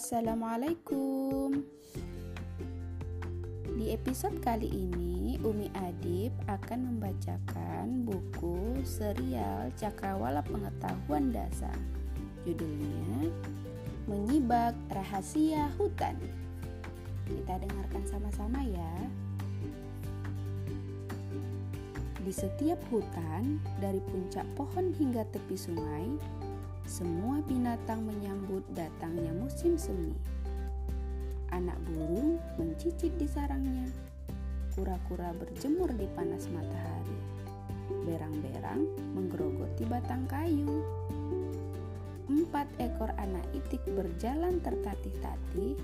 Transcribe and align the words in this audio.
Assalamualaikum. 0.00 1.60
Di 3.76 3.92
episode 3.92 4.40
kali 4.40 4.64
ini, 4.72 5.36
Umi 5.44 5.68
Adib 5.76 6.32
akan 6.48 6.88
membacakan 6.88 8.08
buku 8.08 8.80
serial 8.80 9.68
Cakrawala 9.76 10.40
Pengetahuan 10.40 11.36
Dasar. 11.36 11.76
Judulnya 12.48 13.28
Menyibak 14.08 14.72
Rahasia 14.88 15.68
Hutan. 15.76 16.16
Kita 17.28 17.60
dengarkan 17.60 18.04
sama-sama 18.08 18.64
ya. 18.64 18.94
Di 22.24 22.32
setiap 22.32 22.80
hutan, 22.88 23.60
dari 23.84 24.00
puncak 24.08 24.48
pohon 24.56 24.96
hingga 24.96 25.28
tepi 25.28 25.60
sungai, 25.60 26.08
semua 26.90 27.38
binatang 27.46 28.02
menyambut 28.02 28.66
datangnya 28.74 29.30
musim 29.30 29.78
semi. 29.78 30.10
Anak 31.54 31.78
burung 31.86 32.42
mencicit 32.58 33.14
di 33.14 33.30
sarangnya. 33.30 33.86
Kura-kura 34.74 35.30
berjemur 35.30 35.94
di 35.94 36.10
panas 36.18 36.50
matahari. 36.50 37.14
Berang-berang 38.10 38.90
menggerogoti 39.14 39.86
batang 39.86 40.26
kayu. 40.26 40.82
Empat 42.26 42.66
ekor 42.82 43.14
anak 43.22 43.46
itik 43.54 43.86
berjalan 43.94 44.58
tertatih-tatih 44.58 45.78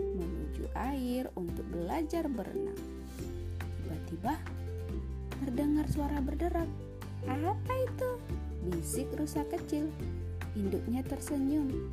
menuju 0.00 0.64
air 0.80 1.28
untuk 1.36 1.68
belajar 1.68 2.24
berenang. 2.24 2.80
Tiba-tiba 3.84 4.32
terdengar 5.44 5.84
suara 5.92 6.24
berderak. 6.24 6.68
Apa 7.28 7.74
itu? 7.84 8.10
Bisik 8.72 9.12
rusa 9.12 9.44
kecil. 9.44 9.92
Induknya 10.56 11.04
tersenyum. 11.04 11.92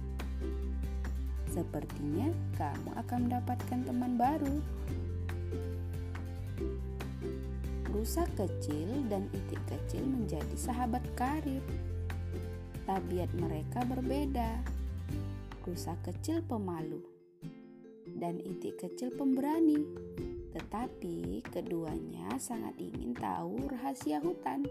Sepertinya 1.51 2.31
kamu 2.59 2.91
akan 2.99 3.19
mendapatkan 3.27 3.79
teman 3.87 4.15
baru. 4.19 4.55
Rusa 7.91 8.27
kecil 8.35 9.07
dan 9.07 9.31
itik 9.31 9.63
kecil 9.67 10.03
menjadi 10.03 10.55
sahabat 10.55 11.03
karib. 11.15 11.63
Tabiat 12.83 13.31
mereka 13.39 13.81
berbeda. 13.87 14.61
Rusa 15.65 15.97
kecil 16.05 16.45
pemalu 16.45 17.15
dan 18.19 18.39
itik 18.43 18.79
kecil 18.79 19.11
pemberani. 19.11 19.83
Tetapi 20.55 21.43
keduanya 21.51 22.39
sangat 22.39 22.79
ingin 22.79 23.11
tahu 23.11 23.59
rahasia 23.67 24.23
hutan. 24.23 24.63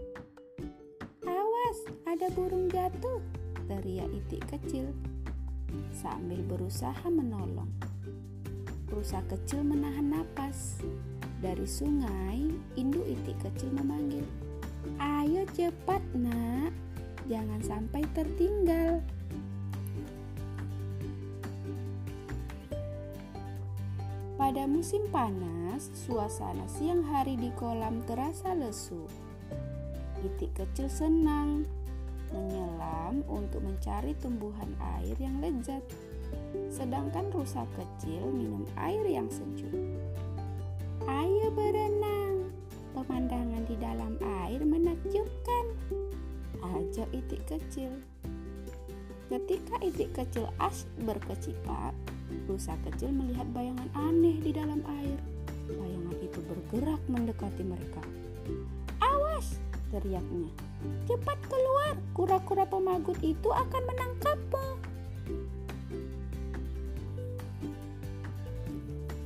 Awas, 1.25 1.77
ada 2.09 2.29
burung 2.33 2.69
jatuh, 2.69 3.21
teriak 3.65 4.09
itik 4.13 4.43
kecil 4.49 4.93
sambil 5.91 6.39
berusaha 6.45 7.05
menolong. 7.09 7.69
Rusa 8.89 9.25
kecil 9.25 9.65
menahan 9.65 10.13
napas. 10.13 10.79
Dari 11.41 11.67
sungai, 11.67 12.47
induk 12.79 13.05
itik 13.05 13.37
kecil 13.43 13.69
memanggil, 13.75 14.23
"Ayo 14.97 15.45
cepat, 15.53 16.01
Nak. 16.15 16.71
Jangan 17.27 17.61
sampai 17.61 18.01
tertinggal." 18.13 19.01
Pada 24.35 24.67
musim 24.67 25.05
panas, 25.09 25.89
suasana 25.95 26.67
siang 26.67 27.07
hari 27.07 27.39
di 27.39 27.49
kolam 27.55 28.03
terasa 28.03 28.51
lesu. 28.51 29.07
Itik 30.21 30.53
kecil 30.59 30.91
senang 30.91 31.63
menyelam 32.35 33.23
untuk 33.31 33.63
mencari 33.63 34.11
tumbuhan 34.19 34.75
air 34.99 35.15
yang 35.15 35.39
lezat, 35.39 35.81
sedangkan 36.67 37.31
rusa 37.31 37.63
kecil 37.79 38.27
minum 38.27 38.67
air 38.75 39.07
yang 39.07 39.31
sejuk. 39.31 39.71
Ayo 41.07 41.47
berenang, 41.55 42.51
pemandangan 42.91 43.63
di 43.63 43.75
dalam 43.79 44.19
air 44.43 44.59
menakjubkan, 44.67 45.65
ajak 46.75 47.07
itik 47.15 47.41
kecil. 47.47 47.95
Ketika 49.25 49.81
itik 49.81 50.13
kecil 50.13 50.45
asyik 50.61 50.91
berkecipak, 51.01 51.95
rusa 52.45 52.77
kecil 52.85 53.09
melihat 53.09 53.47
bayangan 53.53 53.89
aneh 53.97 54.37
di 54.43 54.51
dalam 54.53 54.85
air. 55.01 55.17
Bayangan 55.65 56.17
itu 56.21 56.39
bergerak 56.45 57.01
mendekati 57.09 57.63
mereka. 57.65 58.05
Awas, 59.01 59.57
teriaknya. 59.89 60.53
Cepat 61.05 61.39
keluar, 61.45 61.95
kura-kura 62.17 62.65
pemagut 62.65 63.17
itu 63.21 63.49
akan 63.53 63.83
menangkapmu. 63.85 64.67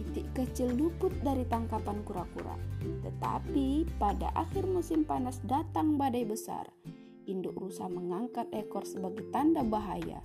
Itik 0.03 0.27
kecil 0.35 0.75
luput 0.75 1.13
dari 1.23 1.47
tangkapan 1.47 2.03
kura-kura. 2.03 2.57
Tetapi 2.79 3.87
pada 3.95 4.33
akhir 4.35 4.67
musim 4.67 5.07
panas 5.07 5.39
datang 5.47 5.95
badai 5.95 6.27
besar. 6.27 6.67
Induk 7.29 7.55
rusa 7.61 7.85
mengangkat 7.85 8.49
ekor 8.49 8.83
sebagai 8.89 9.29
tanda 9.29 9.61
bahaya. 9.61 10.17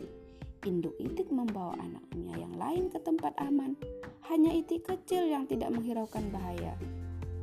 Induk 0.65 0.97
itik 0.97 1.29
membawa 1.29 1.77
anaknya 1.77 2.41
yang 2.41 2.57
lain 2.57 2.89
ke 2.89 2.97
tempat 3.05 3.37
aman. 3.37 3.77
Hanya 4.33 4.57
itik 4.57 4.89
kecil 4.89 5.29
yang 5.29 5.45
tidak 5.45 5.69
menghiraukan 5.69 6.33
bahaya. 6.33 6.73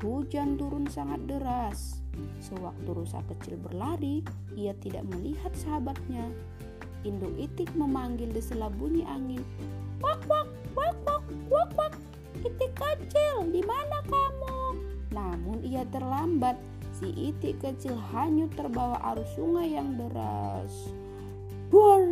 Hujan 0.02 0.58
turun 0.58 0.90
sangat 0.90 1.29
deras. 1.29 2.01
Sewaktu 2.42 2.90
rusa 2.92 3.22
kecil 3.30 3.56
berlari, 3.62 4.26
ia 4.58 4.76
tidak 4.82 5.08
melihat 5.08 5.54
sahabatnya. 5.56 6.28
Induk 7.02 7.34
itik 7.38 7.74
memanggil 7.74 8.30
di 8.30 8.42
sela 8.42 8.70
bunyi 8.70 9.02
angin. 9.10 9.42
Wak 10.02 10.22
wak 10.30 10.50
wak 10.78 10.98
wak 11.06 11.26
wak 11.50 11.72
wak. 11.74 11.94
Itik 12.42 12.74
kecil, 12.74 13.50
di 13.50 13.62
mana 13.62 14.02
kamu? 14.06 14.58
Namun 15.14 15.62
ia 15.66 15.86
terlambat. 15.90 16.58
Si 16.98 17.10
itik 17.34 17.62
kecil 17.62 17.98
hanyut 18.14 18.54
terbawa 18.54 19.02
arus 19.14 19.30
sungai 19.34 19.74
yang 19.74 19.98
deras. 19.98 20.94
Buar, 21.72 22.04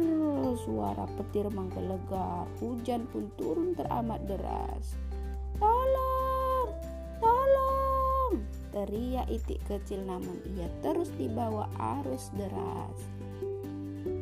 suara 0.65 1.05
petir 1.19 1.45
menggelegar. 1.51 2.47
Hujan 2.63 3.05
pun 3.11 3.27
turun 3.35 3.75
teramat 3.75 4.23
deras. 4.25 4.95
Tolong, 5.59 6.18
tolong, 8.79 8.87
teriak 8.87 9.27
itik 9.27 9.59
kecil 9.67 9.99
namun 10.07 10.39
ia 10.55 10.67
terus 10.79 11.11
dibawa 11.19 11.67
arus 11.99 12.31
deras. 12.35 12.99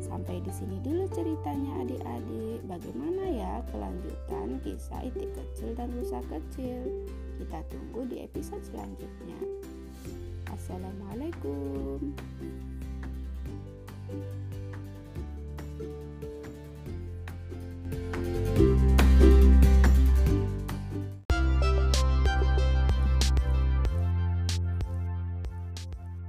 Sampai 0.01 0.41
di 0.41 0.49
sini 0.49 0.81
dulu 0.81 1.05
ceritanya 1.13 1.85
adik-adik. 1.85 2.65
Bagaimana 2.65 3.23
ya 3.29 3.53
kelanjutan 3.69 4.57
kisah 4.65 5.03
itik 5.05 5.29
kecil 5.35 5.77
dan 5.77 5.93
rusa 5.93 6.23
kecil? 6.25 7.05
Kita 7.37 7.61
tunggu 7.69 8.07
di 8.09 8.25
episode 8.25 8.63
selanjutnya. 8.65 9.37
Assalamualaikum. 10.49 12.17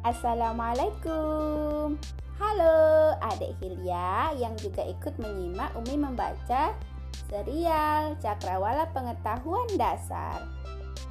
Assalamualaikum. 0.08 2.00
Halo 2.40 3.12
adik 3.20 3.52
Hilya 3.60 4.32
yang 4.40 4.56
juga 4.56 4.80
ikut 4.80 5.20
menyimak 5.20 5.76
Umi 5.76 6.00
membaca 6.00 6.72
serial 7.28 8.16
Cakrawala 8.16 8.88
Pengetahuan 8.96 9.68
Dasar. 9.76 10.48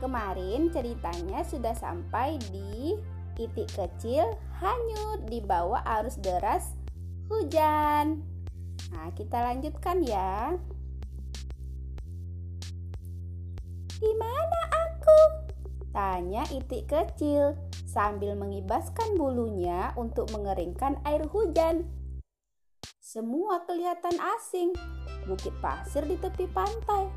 Kemarin 0.01 0.73
ceritanya 0.73 1.45
sudah 1.45 1.77
sampai 1.77 2.41
di 2.49 2.97
itik 3.37 3.69
kecil 3.77 4.33
hanyut 4.57 5.29
di 5.29 5.45
bawah 5.45 5.85
arus 6.01 6.17
deras 6.17 6.73
hujan. 7.29 8.25
Nah 8.89 9.13
kita 9.13 9.45
lanjutkan 9.45 10.01
ya. 10.01 10.57
Di 14.01 14.11
mana? 14.17 14.76
Tanya 15.97 16.45
itik 16.53 16.93
kecil 16.93 17.57
sambil 17.89 18.37
mengibaskan 18.37 19.17
bulunya 19.17 19.97
untuk 19.97 20.29
mengeringkan 20.29 21.01
air 21.01 21.25
hujan. 21.25 21.89
Semua 23.01 23.65
kelihatan 23.65 24.13
asing. 24.37 24.77
Bukit 25.25 25.57
pasir 25.57 26.05
di 26.05 26.13
tepi 26.21 26.45
pantai, 26.53 27.09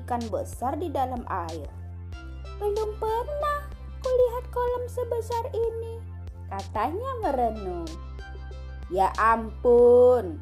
ikan 0.00 0.24
besar 0.32 0.72
di 0.80 0.88
dalam 0.88 1.20
air. 1.28 1.68
Belum 2.56 2.96
pernah 2.96 3.68
kulihat 4.00 4.44
kolam 4.48 4.88
sebesar 4.88 5.44
ini, 5.52 6.00
katanya 6.48 7.10
merenung. 7.20 7.84
Ya 8.88 9.12
ampun, 9.20 10.40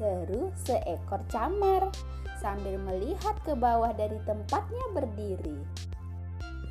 seru 0.00 0.56
seekor 0.56 1.20
camar 1.28 1.92
sambil 2.40 2.80
melihat 2.80 3.36
ke 3.44 3.52
bawah 3.52 3.92
dari 3.92 4.16
tempatnya 4.24 4.88
berdiri. 4.96 5.89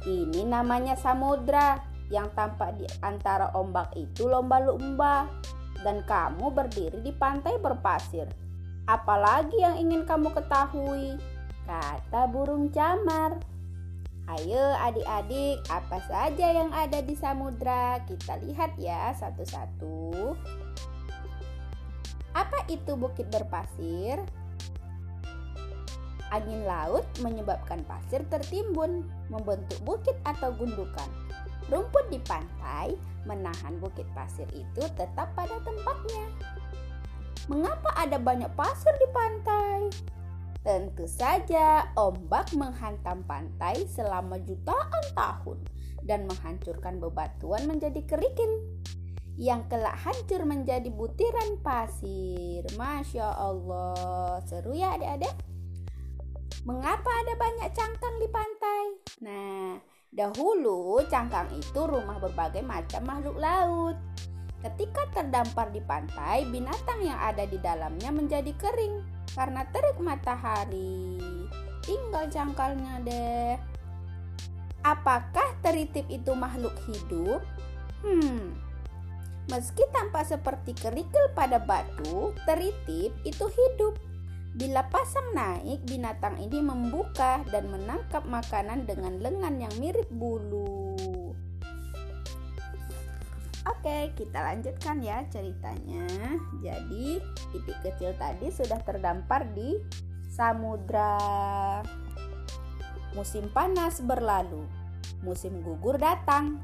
Ini 0.08 0.48
namanya 0.48 0.96
samudra 0.96 1.80
yang 2.08 2.32
tampak 2.32 2.80
di 2.80 2.88
antara 3.04 3.52
ombak 3.52 3.92
itu 4.00 4.26
lomba-lomba 4.26 5.28
dan 5.84 6.04
kamu 6.08 6.52
berdiri 6.52 7.00
di 7.04 7.12
pantai 7.12 7.60
berpasir. 7.60 8.28
Apalagi 8.88 9.60
yang 9.60 9.76
ingin 9.78 10.08
kamu 10.08 10.32
ketahui? 10.34 11.20
Kata 11.68 12.26
burung 12.32 12.74
camar. 12.74 13.38
Ayo 14.30 14.78
adik-adik, 14.78 15.62
apa 15.74 15.98
saja 16.06 16.48
yang 16.54 16.70
ada 16.70 17.02
di 17.02 17.18
samudra? 17.18 17.98
Kita 18.06 18.38
lihat 18.46 18.78
ya 18.78 19.10
satu-satu. 19.18 20.38
Apa 22.38 22.66
itu 22.70 22.94
bukit 22.94 23.26
berpasir? 23.34 24.22
Angin 26.30 26.62
laut 26.66 27.06
menyebabkan 27.26 27.82
pasir 27.90 28.22
tertimbun, 28.30 29.06
membentuk 29.34 29.82
bukit 29.82 30.14
atau 30.26 30.54
gundukan. 30.54 31.10
Rumput 31.70 32.06
di 32.14 32.22
pantai 32.26 32.94
menahan 33.26 33.78
bukit 33.82 34.06
pasir 34.14 34.46
itu 34.54 34.84
tetap 34.98 35.34
pada 35.34 35.58
tempatnya. 35.62 36.26
Mengapa 37.50 37.94
ada 37.98 38.22
banyak 38.22 38.50
pasir 38.54 38.94
di 39.02 39.10
pantai? 39.10 39.90
Tentu 40.62 41.10
saja 41.10 41.90
ombak 41.98 42.54
menghantam 42.54 43.26
pantai 43.26 43.90
selama 43.90 44.38
jutaan 44.46 45.06
tahun 45.18 45.58
dan 46.06 46.30
menghancurkan 46.30 47.02
bebatuan 47.02 47.66
menjadi 47.66 48.06
kerikil 48.06 48.78
yang 49.40 49.64
kelak 49.72 49.96
hancur 50.04 50.44
menjadi 50.44 50.92
butiran 50.92 51.58
pasir. 51.64 52.68
Masya 52.76 53.24
Allah, 53.40 54.44
seru 54.44 54.76
ya 54.76 55.00
adik-adik? 55.00 55.32
Mengapa 56.68 57.08
ada 57.24 57.34
banyak 57.40 57.72
cangkang 57.72 58.16
di 58.20 58.28
pantai? 58.28 58.84
Nah, 59.24 59.80
dahulu 60.12 61.00
cangkang 61.08 61.48
itu 61.56 61.82
rumah 61.88 62.20
berbagai 62.20 62.60
macam 62.60 63.08
makhluk 63.08 63.40
laut. 63.40 63.96
Ketika 64.60 65.08
terdampar 65.16 65.72
di 65.72 65.80
pantai, 65.80 66.44
binatang 66.52 67.00
yang 67.00 67.16
ada 67.16 67.48
di 67.48 67.56
dalamnya 67.64 68.12
menjadi 68.12 68.52
kering 68.60 69.08
karena 69.32 69.64
terik 69.72 69.96
matahari. 70.04 71.16
Tinggal 71.80 72.28
cangkalnya 72.28 73.00
deh. 73.08 73.56
Apakah 74.84 75.56
teritip 75.64 76.04
itu 76.12 76.36
makhluk 76.36 76.76
hidup? 76.92 77.40
Hmm, 78.04 78.60
meski 79.48 79.88
tampak 79.96 80.28
seperti 80.28 80.76
kerikil 80.76 81.32
pada 81.32 81.56
batu, 81.64 82.36
teritip 82.44 83.16
itu 83.24 83.46
hidup. 83.48 83.96
Bila 84.60 84.84
pasang 84.92 85.32
naik, 85.32 85.88
binatang 85.88 86.36
ini 86.36 86.60
membuka 86.60 87.40
dan 87.48 87.72
menangkap 87.72 88.28
makanan 88.28 88.84
dengan 88.84 89.16
lengan 89.24 89.56
yang 89.56 89.72
mirip 89.80 90.12
bulu. 90.12 91.32
Oke, 93.64 94.12
kita 94.20 94.44
lanjutkan 94.44 95.00
ya 95.00 95.24
ceritanya. 95.32 96.04
Jadi, 96.60 97.24
titik 97.56 97.78
kecil 97.88 98.12
tadi 98.20 98.52
sudah 98.52 98.84
terdampar 98.84 99.48
di 99.56 99.80
samudra. 100.28 101.16
Musim 103.16 103.48
panas 103.56 104.04
berlalu, 104.04 104.68
musim 105.24 105.64
gugur 105.64 105.96
datang. 105.96 106.60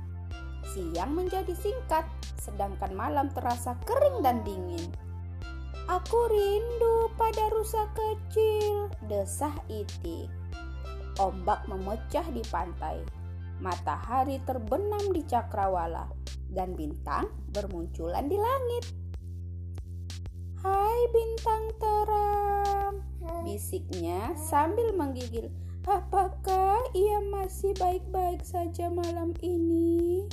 Siang 0.75 1.15
menjadi 1.15 1.55
singkat, 1.55 2.03
sedangkan 2.43 2.91
malam 2.91 3.31
terasa 3.31 3.79
kering 3.87 4.19
dan 4.19 4.43
dingin. 4.43 5.04
Aku 5.85 6.17
rindu 6.33 7.13
pada 7.13 7.45
rusa 7.53 7.85
kecil, 7.93 8.89
desah 9.05 9.53
itik. 9.69 10.25
Ombak 11.21 11.61
memecah 11.69 12.25
di 12.33 12.41
pantai. 12.49 13.05
Matahari 13.61 14.41
terbenam 14.49 15.13
di 15.13 15.21
cakrawala 15.29 16.09
dan 16.49 16.73
bintang 16.73 17.29
bermunculan 17.53 18.25
di 18.25 18.33
langit. 18.33 18.85
Hai 20.65 20.99
bintang 21.13 21.63
terang, 21.77 22.95
bisiknya 23.45 24.33
sambil 24.33 24.89
menggigil. 24.89 25.53
Apakah 25.85 26.81
ia 26.97 27.21
masih 27.29 27.77
baik-baik 27.77 28.41
saja 28.41 28.89
malam 28.89 29.37
ini? 29.45 30.25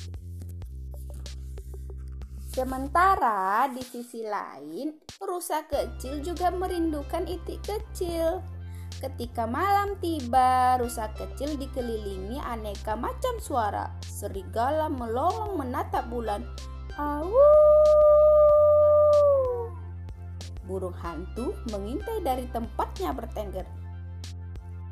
Sementara 2.53 3.65
di 3.73 3.81
sisi 3.81 4.21
lain, 4.29 4.93
rusa 5.25 5.65
kecil 5.65 6.21
juga 6.21 6.53
merindukan 6.53 7.25
itik 7.25 7.65
kecil. 7.65 8.45
Ketika 9.01 9.49
malam 9.49 9.97
tiba, 10.05 10.77
rusa 10.77 11.09
kecil 11.17 11.57
dikelilingi 11.57 12.37
aneka 12.45 12.93
macam 12.93 13.41
suara. 13.41 13.89
Serigala 14.05 14.93
melolong 14.93 15.57
menatap 15.65 16.13
bulan. 16.13 16.45
Awu! 17.01 17.33
Burung 20.69 20.93
hantu 21.01 21.57
mengintai 21.73 22.21
dari 22.21 22.45
tempatnya 22.53 23.17
bertengger. 23.17 23.65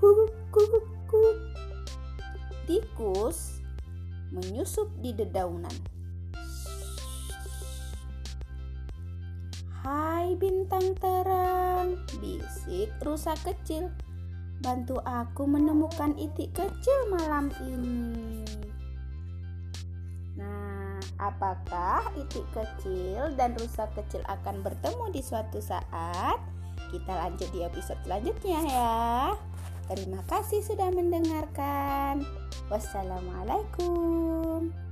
Kukuk, 0.00 0.32
kukuk, 0.48 0.86
kukuk. 1.12 1.36
Tikus 2.64 3.60
menyusup 4.32 4.88
di 5.04 5.12
dedaunan. 5.12 5.99
Hai 9.80 10.36
bintang 10.36 10.92
terang, 11.00 11.96
bisik 12.20 12.92
rusa 13.00 13.32
kecil. 13.40 13.88
Bantu 14.60 15.00
aku 15.08 15.48
menemukan 15.48 16.12
itik 16.20 16.52
kecil 16.52 17.08
malam 17.08 17.48
ini. 17.64 18.44
Nah, 20.36 21.00
apakah 21.16 22.12
itik 22.12 22.44
kecil 22.52 23.32
dan 23.40 23.56
rusa 23.56 23.88
kecil 23.96 24.20
akan 24.28 24.60
bertemu 24.60 25.16
di 25.16 25.24
suatu 25.24 25.64
saat? 25.64 26.36
Kita 26.92 27.16
lanjut 27.16 27.48
di 27.48 27.64
episode 27.64 28.04
selanjutnya 28.04 28.60
ya. 28.68 29.32
Terima 29.88 30.20
kasih 30.28 30.60
sudah 30.60 30.92
mendengarkan. 30.92 32.20
Wassalamualaikum. 32.68 34.89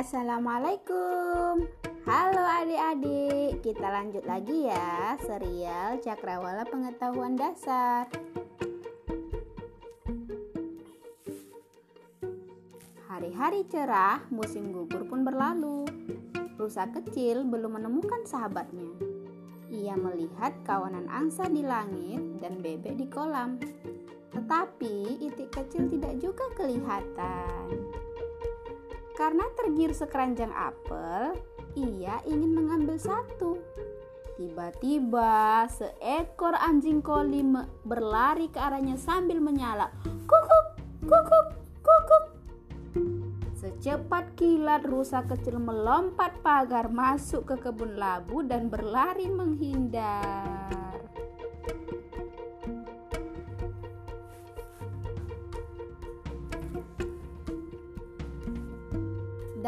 Assalamualaikum. 0.00 1.68
Halo 2.08 2.40
adik-adik. 2.40 3.60
Kita 3.60 3.84
lanjut 3.84 4.24
lagi 4.24 4.64
ya 4.64 5.20
Serial 5.20 6.00
Cakrawala 6.00 6.64
Pengetahuan 6.64 7.36
Dasar. 7.36 8.08
Hari-hari 13.12 13.68
cerah 13.68 14.24
Musim 14.32 14.72
gugur 14.72 15.04
pun 15.04 15.20
berlalu. 15.20 15.84
Rusa 16.56 16.88
kecil 16.88 17.44
belum 17.44 17.76
menemukan 17.76 18.24
sahabatnya. 18.24 18.96
Ia 19.68 20.00
melihat 20.00 20.56
kawanan 20.64 21.12
angsa 21.12 21.44
di 21.52 21.60
langit 21.60 22.40
Dan 22.40 22.64
bebek 22.64 22.96
di 22.96 23.04
kolam. 23.04 23.60
Tetapi 24.32 25.20
itik 25.20 25.52
kecil 25.52 25.92
tidak 25.92 26.16
juga 26.24 26.48
kelihatan 26.56 27.68
karena 29.20 29.44
tergiur 29.52 29.92
sekeranjang 29.92 30.48
apel, 30.48 31.36
ia 31.76 32.24
ingin 32.24 32.56
mengambil 32.56 32.96
satu. 32.96 33.60
Tiba-tiba 34.40 35.68
seekor 35.68 36.56
anjing 36.56 37.04
koli 37.04 37.44
berlari 37.84 38.48
ke 38.48 38.56
arahnya 38.56 38.96
sambil 38.96 39.36
menyala. 39.36 39.92
Kukuk, 40.24 40.66
kukuk, 41.04 41.46
kukuk. 41.84 42.24
Secepat 43.60 44.32
kilat 44.40 44.88
rusa 44.88 45.20
kecil 45.28 45.60
melompat 45.60 46.40
pagar 46.40 46.88
masuk 46.88 47.44
ke 47.44 47.60
kebun 47.60 48.00
labu 48.00 48.40
dan 48.40 48.72
berlari 48.72 49.28
menghindar. 49.28 50.96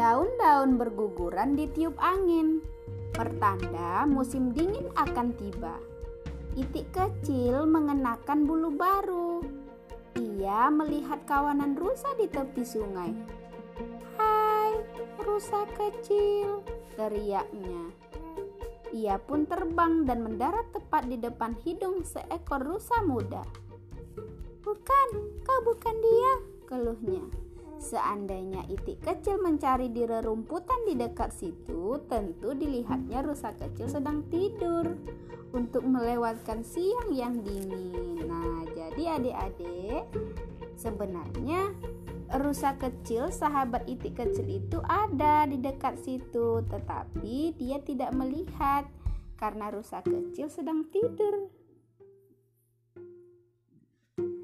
Daun-daun 0.03 0.75
berguguran 0.75 1.55
ditiup 1.55 1.95
angin, 1.95 2.59
pertanda 3.15 4.03
musim 4.03 4.51
dingin 4.51 4.91
akan 4.99 5.31
tiba. 5.39 5.79
Itik 6.59 6.91
kecil 6.91 7.63
mengenakan 7.63 8.43
bulu 8.43 8.75
baru. 8.75 9.39
Ia 10.19 10.67
melihat 10.75 11.23
kawanan 11.23 11.79
rusa 11.79 12.11
di 12.19 12.27
tepi 12.27 12.67
sungai. 12.67 13.15
"Hai, 14.19 14.75
rusa 15.23 15.63
kecil!" 15.71 16.67
teriaknya. 16.99 17.87
Ia 18.91 19.15
pun 19.23 19.47
terbang 19.47 20.03
dan 20.03 20.19
mendarat 20.19 20.67
tepat 20.75 21.07
di 21.07 21.15
depan 21.15 21.55
hidung 21.63 22.03
seekor 22.03 22.59
rusa 22.59 22.99
muda. 23.07 23.47
"Bukan, 24.67 25.07
kau 25.47 25.59
bukan 25.63 25.95
dia," 25.95 26.33
keluhnya. 26.67 27.23
Seandainya 27.83 28.63
itik 28.71 29.03
kecil 29.03 29.43
mencari 29.43 29.91
di 29.91 30.07
rerumputan 30.07 30.87
di 30.87 30.95
dekat 30.95 31.35
situ, 31.35 31.99
tentu 32.07 32.55
dilihatnya 32.55 33.19
rusa 33.19 33.51
kecil 33.59 33.91
sedang 33.91 34.23
tidur 34.31 34.95
untuk 35.51 35.83
melewatkan 35.83 36.63
siang 36.63 37.11
yang 37.11 37.43
dingin. 37.43 38.23
Nah, 38.23 38.63
jadi 38.71 39.19
adik-adik, 39.19 40.07
sebenarnya 40.79 41.75
rusa 42.39 42.79
kecil, 42.79 43.27
sahabat 43.35 43.83
itik 43.83 44.15
kecil 44.15 44.47
itu 44.47 44.79
ada 44.87 45.43
di 45.43 45.59
dekat 45.59 45.99
situ, 45.99 46.63
tetapi 46.63 47.51
dia 47.59 47.83
tidak 47.83 48.15
melihat 48.15 48.87
karena 49.35 49.67
rusa 49.75 49.99
kecil 50.07 50.47
sedang 50.47 50.87
tidur. 50.87 51.51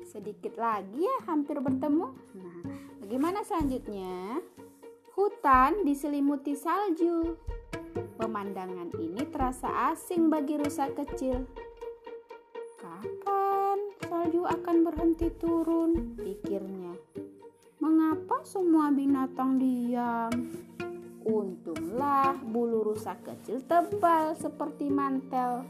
Sedikit 0.09 0.57
lagi 0.57 1.05
ya, 1.05 1.29
hampir 1.29 1.61
bertemu. 1.61 2.09
Nah, 2.33 2.59
bagaimana 2.97 3.45
selanjutnya? 3.45 4.41
Hutan 5.13 5.85
diselimuti 5.85 6.57
salju. 6.57 7.37
Pemandangan 8.17 8.89
ini 8.97 9.21
terasa 9.29 9.93
asing 9.93 10.33
bagi 10.33 10.57
rusa 10.57 10.89
kecil. 10.97 11.45
Kapan 12.81 13.77
salju 14.09 14.49
akan 14.49 14.77
berhenti 14.81 15.29
turun? 15.37 16.17
Pikirnya. 16.17 16.97
Mengapa 17.77 18.41
semua 18.41 18.89
binatang 18.89 19.61
diam? 19.61 20.33
Untunglah 21.21 22.33
bulu 22.49 22.81
rusa 22.81 23.13
kecil 23.21 23.61
tebal 23.61 24.33
seperti 24.33 24.89
mantel. 24.89 25.61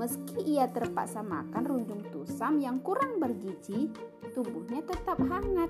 Meski 0.00 0.56
ia 0.56 0.64
terpaksa 0.64 1.20
makan 1.20 1.60
runjung 1.68 2.00
tusam 2.08 2.56
yang 2.56 2.80
kurang 2.80 3.20
bergizi, 3.20 3.92
tubuhnya 4.32 4.80
tetap 4.80 5.20
hangat. 5.20 5.68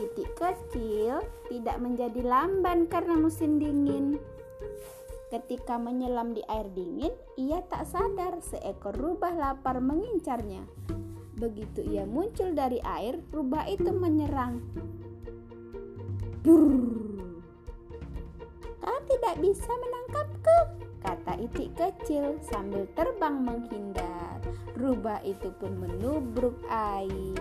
Titik 0.00 0.32
kecil 0.40 1.20
tidak 1.52 1.76
menjadi 1.84 2.24
lamban 2.24 2.88
karena 2.88 3.20
musim 3.20 3.60
dingin. 3.60 4.16
Ketika 5.28 5.76
menyelam 5.76 6.32
di 6.32 6.40
air 6.48 6.64
dingin, 6.72 7.12
ia 7.36 7.60
tak 7.68 7.92
sadar 7.92 8.40
seekor 8.40 8.96
rubah 8.96 9.36
lapar 9.36 9.84
mengincarnya. 9.84 10.64
Begitu 11.36 11.84
ia 11.84 12.08
muncul 12.08 12.56
dari 12.56 12.80
air, 12.80 13.20
rubah 13.28 13.68
itu 13.68 13.92
menyerang. 13.92 14.64
Brrr. 16.40 17.04
Kau 18.80 18.98
tidak 19.08 19.34
bisa 19.44 19.68
kata 19.68 19.93
itik 21.44 21.76
kecil 21.76 22.40
sambil 22.40 22.88
terbang 22.96 23.36
menghindar. 23.44 24.40
Rubah 24.80 25.20
itu 25.28 25.52
pun 25.60 25.76
menubruk 25.76 26.56
air. 26.72 27.36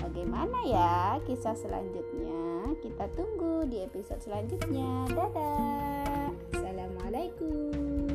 Bagaimana 0.00 0.58
ya 0.64 1.20
kisah 1.28 1.54
selanjutnya? 1.54 2.74
Kita 2.80 3.06
tunggu 3.12 3.68
di 3.68 3.84
episode 3.84 4.24
selanjutnya. 4.24 5.04
Dadah. 5.12 6.32
Assalamualaikum. 6.56 8.09